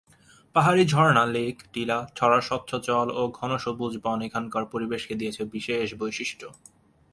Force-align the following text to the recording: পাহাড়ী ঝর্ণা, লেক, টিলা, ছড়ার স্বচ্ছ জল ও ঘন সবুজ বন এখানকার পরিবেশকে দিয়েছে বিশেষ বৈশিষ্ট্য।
পাহাড়ী 0.55 0.83
ঝর্ণা, 0.85 1.23
লেক, 1.25 1.55
টিলা, 1.73 1.97
ছড়ার 2.15 2.41
স্বচ্ছ 2.41 2.69
জল 2.87 3.07
ও 3.11 3.21
ঘন 3.29 3.51
সবুজ 3.57 3.93
বন 3.97 4.19
এখানকার 4.21 4.63
পরিবেশকে 4.65 5.13
দিয়েছে 5.15 5.41
বিশেষ 5.45 5.87
বৈশিষ্ট্য। 5.95 6.45